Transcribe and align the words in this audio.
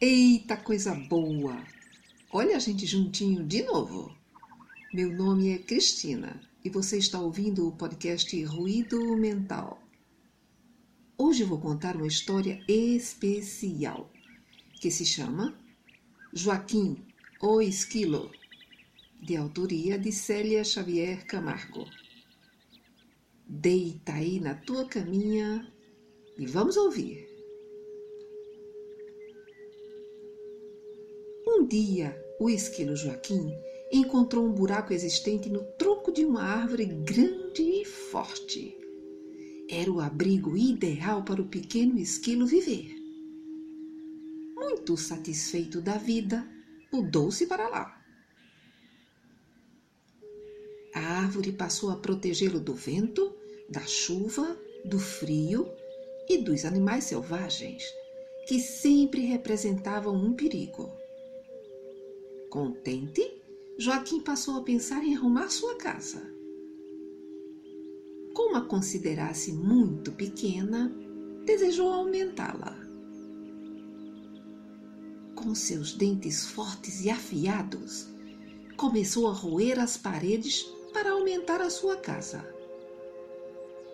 Eita, 0.00 0.56
coisa 0.56 0.94
boa! 0.94 1.60
Olha 2.30 2.56
a 2.56 2.60
gente 2.60 2.86
juntinho 2.86 3.42
de 3.42 3.64
novo. 3.64 4.16
Meu 4.94 5.12
nome 5.12 5.50
é 5.50 5.58
Cristina 5.58 6.40
e 6.64 6.70
você 6.70 6.98
está 6.98 7.20
ouvindo 7.20 7.66
o 7.66 7.72
podcast 7.72 8.44
Ruído 8.44 9.16
Mental. 9.16 9.82
Hoje 11.16 11.42
vou 11.42 11.58
contar 11.58 11.96
uma 11.96 12.06
história 12.06 12.62
especial 12.68 14.08
que 14.80 14.88
se 14.88 15.04
chama 15.04 15.58
Joaquim, 16.32 17.04
o 17.42 17.60
Esquilo, 17.60 18.30
de 19.20 19.36
autoria 19.36 19.98
de 19.98 20.12
Célia 20.12 20.62
Xavier 20.62 21.26
Camargo. 21.26 21.84
Deita 23.48 24.12
aí 24.12 24.38
na 24.38 24.54
tua 24.54 24.86
caminha 24.86 25.68
e 26.38 26.46
vamos 26.46 26.76
ouvir. 26.76 27.27
Dia, 31.68 32.18
o 32.40 32.48
esquilo 32.48 32.96
Joaquim 32.96 33.54
encontrou 33.92 34.44
um 34.44 34.52
buraco 34.52 34.92
existente 34.92 35.50
no 35.50 35.62
tronco 35.78 36.10
de 36.10 36.24
uma 36.24 36.42
árvore 36.42 36.86
grande 36.86 37.62
e 37.62 37.84
forte. 37.84 38.74
Era 39.70 39.92
o 39.92 40.00
abrigo 40.00 40.56
ideal 40.56 41.22
para 41.22 41.42
o 41.42 41.48
pequeno 41.48 41.98
esquilo 41.98 42.46
viver. 42.46 42.94
Muito 44.54 44.96
satisfeito 44.96 45.80
da 45.82 45.98
vida, 45.98 46.48
mudou-se 46.90 47.46
para 47.46 47.68
lá. 47.68 47.94
A 50.94 51.00
árvore 51.00 51.52
passou 51.52 51.90
a 51.90 51.96
protegê-lo 51.96 52.58
do 52.58 52.74
vento, 52.74 53.34
da 53.68 53.82
chuva, 53.82 54.58
do 54.84 54.98
frio 54.98 55.70
e 56.28 56.38
dos 56.38 56.64
animais 56.64 57.04
selvagens, 57.04 57.84
que 58.46 58.58
sempre 58.58 59.20
representavam 59.26 60.14
um 60.14 60.32
perigo. 60.32 60.97
Contente, 62.50 63.42
Joaquim 63.76 64.20
passou 64.20 64.56
a 64.56 64.62
pensar 64.62 65.04
em 65.04 65.14
arrumar 65.14 65.50
sua 65.50 65.76
casa. 65.76 66.22
Como 68.32 68.56
a 68.56 68.62
considerasse 68.62 69.52
muito 69.52 70.12
pequena, 70.12 70.90
desejou 71.44 71.92
aumentá-la. 71.92 72.74
Com 75.34 75.54
seus 75.54 75.92
dentes 75.92 76.46
fortes 76.46 77.04
e 77.04 77.10
afiados, 77.10 78.08
começou 78.78 79.28
a 79.28 79.32
roer 79.32 79.78
as 79.78 79.98
paredes 79.98 80.62
para 80.92 81.10
aumentar 81.10 81.60
a 81.60 81.68
sua 81.68 81.96
casa. 81.96 82.42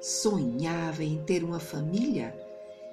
Sonhava 0.00 1.02
em 1.02 1.24
ter 1.24 1.42
uma 1.42 1.58
família 1.58 2.32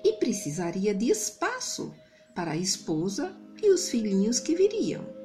e 0.03 0.13
precisaria 0.13 0.95
de 0.95 1.11
espaço 1.11 1.93
para 2.33 2.51
a 2.51 2.57
esposa 2.57 3.37
e 3.61 3.69
os 3.69 3.87
filhinhos 3.87 4.39
que 4.39 4.55
viriam. 4.55 5.22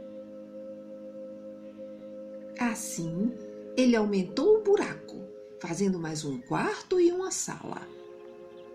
Assim, 2.78 3.32
ele 3.76 3.96
aumentou 3.96 4.56
o 4.56 4.62
buraco, 4.62 5.16
fazendo 5.58 5.98
mais 5.98 6.24
um 6.24 6.40
quarto 6.40 7.00
e 7.00 7.10
uma 7.10 7.32
sala, 7.32 7.82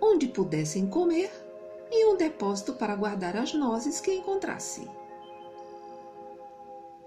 onde 0.02 0.28
pudessem 0.28 0.88
comer 0.88 1.32
e 1.90 2.06
um 2.08 2.18
depósito 2.18 2.74
para 2.74 2.98
guardar 2.98 3.38
as 3.38 3.54
nozes 3.54 4.02
que 4.02 4.14
encontrasse. 4.14 4.86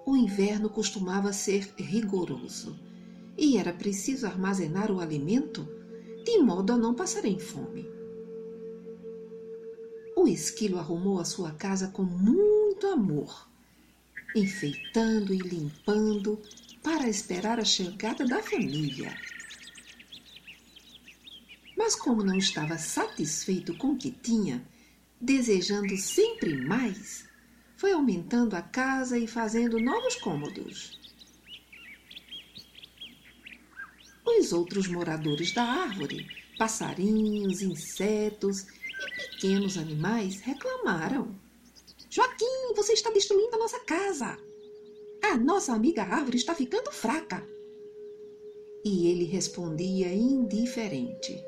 O 0.07 0.17
inverno 0.17 0.71
costumava 0.71 1.35
ser 1.35 1.71
rigoroso 1.77 2.75
e 3.37 3.59
era 3.59 3.75
preciso 3.75 4.25
armazenar 4.25 4.91
o 4.91 4.99
alimento 4.99 5.69
de 6.25 6.39
modo 6.39 6.73
a 6.73 6.79
não 6.79 6.95
passarem 6.95 7.39
fome. 7.39 7.87
O 10.17 10.27
esquilo 10.27 10.79
arrumou 10.79 11.21
a 11.21 11.27
sua 11.27 11.51
casa 11.51 11.89
com 11.89 12.05
muito 12.05 12.87
amor, 12.87 13.51
enfeitando 14.35 15.33
e 15.33 15.39
limpando 15.39 16.41
para 16.83 17.09
esperar 17.09 17.59
a 17.59 17.65
chegada 17.65 18.25
da 18.25 18.43
família. 18.43 19.15
Mas, 21.77 21.95
como 21.95 22.25
não 22.25 22.37
estava 22.37 22.79
satisfeito 22.79 23.77
com 23.77 23.93
o 23.93 23.97
que 23.97 24.11
tinha, 24.11 24.67
desejando 25.21 25.97
sempre 25.97 26.57
mais, 26.57 27.29
foi 27.77 27.93
aumentando 27.93 28.57
a 28.57 28.63
casa 28.63 29.19
e 29.19 29.27
fazendo 29.27 29.79
novos 29.79 30.17
cômodos. 30.17 30.99
Os 34.25 34.53
outros 34.53 34.87
moradores 34.89 35.53
da 35.53 35.63
árvore, 35.63 36.27
passarinhos, 36.59 37.63
insetos 37.63 38.67
e 38.69 39.31
pequenos 39.31 39.77
animais 39.77 40.41
reclamaram. 40.41 41.46
Joaquim, 42.17 42.73
você 42.75 42.95
está 42.95 43.11
destruindo 43.11 43.57
a 43.57 43.59
nossa 43.59 43.79
casa. 43.81 44.39
A 45.23 45.37
nossa 45.37 45.75
amiga 45.75 46.03
árvore 46.03 46.39
está 46.39 46.55
ficando 46.55 46.91
fraca. 46.91 47.47
E 48.83 49.09
ele 49.09 49.25
respondia 49.25 50.11
indiferente: 50.15 51.39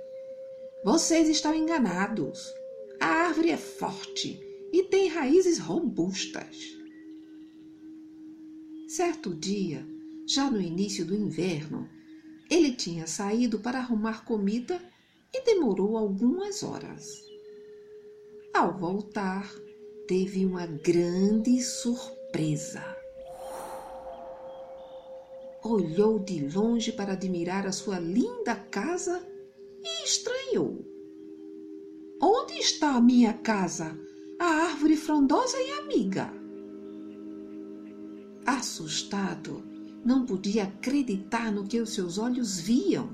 Vocês 0.85 1.27
estão 1.27 1.55
enganados. 1.55 2.53
A 3.01 3.07
árvore 3.07 3.49
é 3.49 3.57
forte 3.57 4.39
e 4.71 4.83
tem 4.83 5.09
raízes 5.09 5.59
robustas. 5.59 6.59
Certo 8.89 9.35
dia, 9.35 9.87
já 10.27 10.51
no 10.51 10.61
início 10.61 11.03
do 11.07 11.15
inverno, 11.15 11.89
ele 12.51 12.73
tinha 12.73 13.07
saído 13.07 13.59
para 13.59 13.79
arrumar 13.79 14.23
comida 14.23 14.79
e 15.33 15.43
demorou 15.45 15.97
algumas 15.97 16.63
horas. 16.63 17.09
Ao 18.53 18.77
voltar, 18.77 19.51
teve 20.09 20.45
uma 20.45 20.67
grande 20.67 21.63
surpresa 21.63 22.99
olhou 25.63 26.19
de 26.19 26.49
longe 26.49 26.93
para 26.93 27.13
admirar 27.13 27.67
a 27.67 27.73
sua 27.73 27.99
linda 27.99 28.55
casa 28.55 29.23
e 29.83 30.05
estranhou. 30.05 30.85
Onde 32.21 32.55
está 32.55 32.97
a 32.97 33.01
minha 33.01 33.33
casa, 33.33 33.99
a 34.39 34.45
árvore 34.45 34.97
frondosa 34.97 35.57
e 35.61 35.71
amiga? 35.73 36.33
Assustado, 38.47 39.63
não 40.05 40.25
podia 40.25 40.65
acreditar 40.65 41.53
no 41.53 41.67
que 41.67 41.81
os 41.81 41.93
seus 41.93 42.19
olhos 42.19 42.59
viam. 42.59 43.11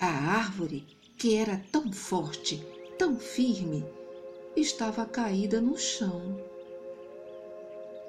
A 0.00 0.06
árvore, 0.06 0.84
que 1.16 1.34
era 1.34 1.62
tão 1.70 1.92
forte, 1.92 2.64
tão 2.98 3.16
firme, 3.16 3.84
estava 4.56 5.06
caída 5.06 5.60
no 5.60 5.76
chão. 5.76 6.40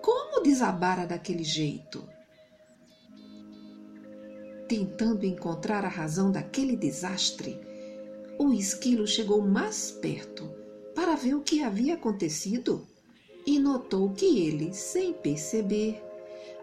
Como 0.02 0.44
desabara 0.44 1.06
daquele 1.06 1.44
jeito? 1.44 2.08
tentando 4.74 5.24
encontrar 5.24 5.86
a 5.86 5.88
razão 5.88 6.32
daquele 6.32 6.76
desastre, 6.76 7.60
o 8.40 8.52
esquilo 8.52 9.06
chegou 9.06 9.40
mais 9.40 9.92
perto 9.92 10.50
para 10.96 11.16
ver 11.16 11.36
o 11.36 11.42
que 11.42 11.62
havia 11.62 11.94
acontecido 11.94 12.88
e 13.46 13.60
notou 13.60 14.10
que 14.10 14.40
ele, 14.40 14.74
sem 14.74 15.14
perceber, 15.14 16.04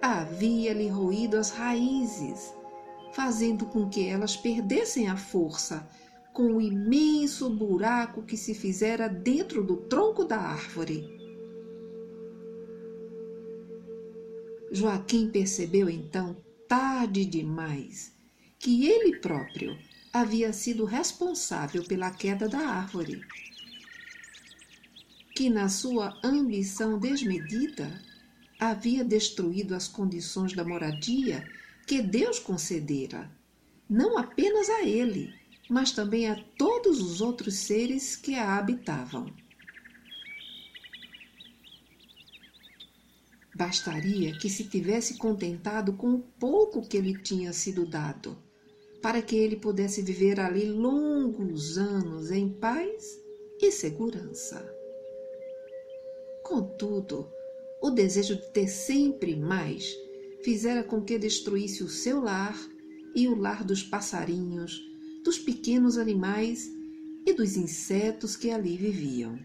havia-lhe 0.02 0.88
roído 0.88 1.36
as 1.36 1.50
raízes, 1.50 2.52
fazendo 3.12 3.66
com 3.66 3.88
que 3.88 4.08
elas 4.08 4.36
perdessem 4.36 5.08
a 5.08 5.16
força 5.16 5.86
com 6.40 6.54
o 6.54 6.60
imenso 6.62 7.50
buraco 7.50 8.22
que 8.22 8.34
se 8.34 8.54
fizera 8.54 9.10
dentro 9.10 9.62
do 9.62 9.76
tronco 9.76 10.24
da 10.24 10.38
árvore. 10.38 11.06
Joaquim 14.72 15.28
percebeu 15.28 15.90
então 15.90 16.34
tarde 16.66 17.26
demais 17.26 18.16
que 18.58 18.86
ele 18.86 19.18
próprio 19.18 19.76
havia 20.10 20.50
sido 20.54 20.86
responsável 20.86 21.84
pela 21.84 22.10
queda 22.10 22.48
da 22.48 22.60
árvore. 22.60 23.20
Que, 25.36 25.50
na 25.50 25.68
sua 25.68 26.18
ambição 26.24 26.98
desmedida, 26.98 28.00
havia 28.58 29.04
destruído 29.04 29.74
as 29.74 29.86
condições 29.86 30.54
da 30.54 30.64
moradia 30.64 31.46
que 31.86 32.00
Deus 32.00 32.38
concedera, 32.38 33.30
não 33.86 34.16
apenas 34.16 34.70
a 34.70 34.84
ele, 34.84 35.38
mas 35.70 35.92
também 35.92 36.28
a 36.28 36.34
todos 36.58 37.00
os 37.00 37.20
outros 37.20 37.54
seres 37.54 38.16
que 38.16 38.34
a 38.34 38.58
habitavam. 38.58 39.32
Bastaria 43.54 44.36
que 44.36 44.50
se 44.50 44.64
tivesse 44.64 45.16
contentado 45.16 45.92
com 45.92 46.14
o 46.14 46.18
pouco 46.18 46.82
que 46.82 47.00
lhe 47.00 47.22
tinha 47.22 47.52
sido 47.52 47.86
dado, 47.86 48.36
para 49.00 49.22
que 49.22 49.36
ele 49.36 49.54
pudesse 49.54 50.02
viver 50.02 50.40
ali 50.40 50.64
longos 50.64 51.78
anos 51.78 52.32
em 52.32 52.48
paz 52.48 53.20
e 53.60 53.70
segurança. 53.70 54.74
Contudo, 56.42 57.30
o 57.80 57.90
desejo 57.90 58.34
de 58.34 58.50
ter 58.50 58.66
sempre 58.66 59.36
mais 59.36 59.94
fizera 60.42 60.82
com 60.82 61.00
que 61.00 61.16
destruísse 61.18 61.84
o 61.84 61.88
seu 61.88 62.20
lar 62.20 62.58
e 63.14 63.28
o 63.28 63.38
lar 63.38 63.62
dos 63.62 63.82
passarinhos, 63.82 64.89
dos 65.24 65.38
pequenos 65.38 65.98
animais 65.98 66.70
e 67.26 67.32
dos 67.32 67.56
insetos 67.56 68.36
que 68.36 68.50
ali 68.50 68.76
viviam. 68.76 69.38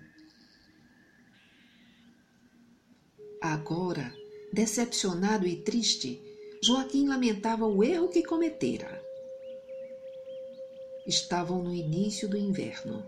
Agora, 3.41 4.13
decepcionado 4.51 5.45
e 5.45 5.57
triste, 5.57 6.21
Joaquim 6.63 7.07
lamentava 7.07 7.65
o 7.65 7.83
erro 7.83 8.07
que 8.07 8.23
cometera. 8.23 9.03
Estavam 11.05 11.63
no 11.63 11.73
início 11.73 12.27
do 12.27 12.37
inverno 12.37 13.05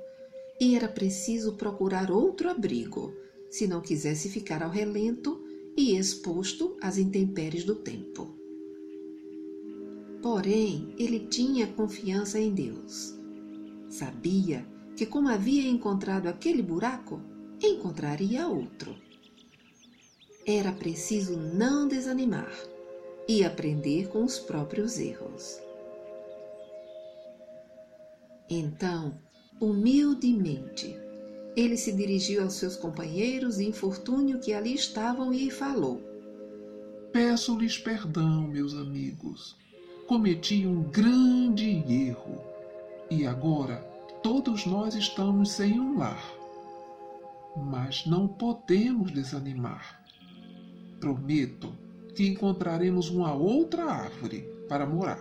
e 0.59 0.75
era 0.75 0.87
preciso 0.87 1.53
procurar 1.53 2.11
outro 2.11 2.49
abrigo, 2.49 3.15
se 3.49 3.65
não 3.65 3.81
quisesse 3.81 4.29
ficar 4.29 4.61
ao 4.61 4.69
relento 4.69 5.43
e 5.75 5.97
exposto 5.97 6.77
às 6.81 6.97
intempéries 6.97 7.63
do 7.63 7.75
tempo. 7.75 8.35
Porém, 10.29 10.93
ele 10.99 11.19
tinha 11.21 11.65
confiança 11.65 12.37
em 12.37 12.53
Deus. 12.53 13.15
Sabia 13.89 14.67
que, 14.97 15.05
como 15.05 15.29
havia 15.29 15.69
encontrado 15.69 16.27
aquele 16.27 16.61
buraco, 16.61 17.21
encontraria 17.63 18.45
outro. 18.45 18.93
Era 20.45 20.73
preciso 20.73 21.37
não 21.37 21.87
desanimar 21.87 22.51
e 23.25 23.45
aprender 23.45 24.09
com 24.09 24.21
os 24.25 24.37
próprios 24.37 24.99
erros. 24.99 25.61
Então, 28.49 29.17
humildemente, 29.61 30.93
ele 31.55 31.77
se 31.77 31.93
dirigiu 31.93 32.43
aos 32.43 32.55
seus 32.55 32.75
companheiros 32.75 33.55
de 33.55 33.65
infortúnio 33.65 34.41
que 34.41 34.51
ali 34.51 34.75
estavam 34.75 35.33
e 35.33 35.49
falou: 35.49 36.01
Peço-lhes 37.13 37.77
perdão, 37.77 38.45
meus 38.45 38.73
amigos. 38.73 39.55
Cometi 40.07 40.65
um 40.65 40.83
grande 40.83 41.83
erro 41.91 42.41
e 43.11 43.27
agora 43.27 43.75
todos 44.23 44.65
nós 44.65 44.95
estamos 44.95 45.51
sem 45.51 45.77
um 45.77 45.97
lar. 45.97 46.33
Mas 47.57 48.05
não 48.05 48.25
podemos 48.25 49.11
desanimar. 49.11 50.01
Prometo 51.01 51.75
que 52.15 52.25
encontraremos 52.25 53.09
uma 53.09 53.33
outra 53.33 53.83
árvore 53.83 54.49
para 54.69 54.85
morar. 54.85 55.19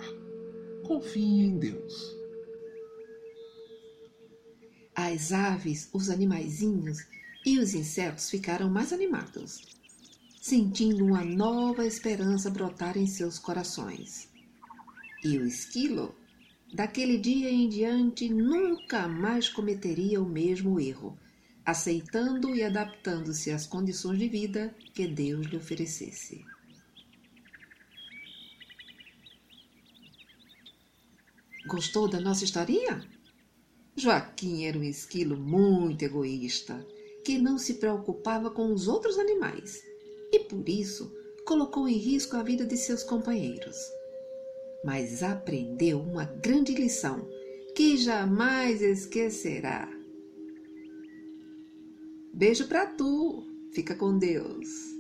Confie 0.87 1.47
em 1.47 1.59
Deus. 1.59 2.17
As 4.95 5.33
aves, 5.33 5.91
os 5.93 6.09
animaizinhos 6.09 6.99
e 7.45 7.59
os 7.59 7.75
insetos 7.75 8.31
ficaram 8.31 8.71
mais 8.71 8.93
animados, 8.93 9.63
sentindo 10.41 11.05
uma 11.05 11.25
nova 11.25 11.85
esperança 11.85 12.49
brotar 12.49 12.97
em 12.97 13.09
seus 13.09 13.37
corações. 13.37 14.36
E 15.25 15.39
o 15.39 15.47
esquilo, 15.47 16.15
daquele 16.73 17.19
dia 17.19 17.51
em 17.51 17.69
diante, 17.69 18.29
nunca 18.29 19.09
mais 19.09 19.49
cometeria 19.49 20.21
o 20.21 20.29
mesmo 20.29 20.79
erro, 20.79 21.19
aceitando 21.65 22.55
e 22.55 22.63
adaptando-se 22.63 23.51
às 23.51 23.67
condições 23.67 24.19
de 24.19 24.29
vida 24.29 24.75
que 24.95 25.07
Deus 25.07 25.47
lhe 25.47 25.57
oferecesse. 25.57 26.45
Gostou 31.67 32.07
da 32.07 32.21
nossa 32.21 32.45
historinha? 32.45 33.05
Joaquim 33.97 34.67
era 34.67 34.79
um 34.79 34.85
esquilo 34.85 35.37
muito 35.37 36.05
egoísta, 36.05 36.87
que 37.25 37.39
não 37.39 37.59
se 37.59 37.75
preocupava 37.75 38.51
com 38.51 38.73
os 38.73 38.87
outros 38.87 39.19
animais 39.19 39.83
e, 40.31 40.39
por 40.41 40.69
isso, 40.69 41.13
colocou 41.45 41.89
em 41.89 41.97
risco 41.97 42.37
a 42.37 42.43
vida 42.43 42.65
de 42.65 42.77
seus 42.77 43.03
companheiros. 43.03 43.96
Mas 44.87 45.21
aprendeu 45.21 46.01
uma 46.01 46.25
grande 46.25 46.73
lição 46.73 47.29
que 47.75 47.97
jamais 47.97 48.81
esquecerá. 48.81 49.91
Beijo 52.33 52.69
para 52.69 52.87
tu. 52.87 53.45
Fica 53.73 53.97
com 53.97 54.17
Deus. 54.17 54.96